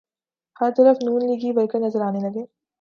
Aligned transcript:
ہر 0.61 0.69
طرف 0.77 0.97
نون 1.05 1.21
لیگی 1.27 1.51
ورکر 1.55 1.79
نظر 1.79 2.01
آنے 2.01 2.19
لگے۔ 2.19 2.43